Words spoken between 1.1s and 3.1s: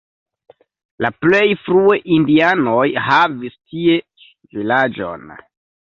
plej frue indianoj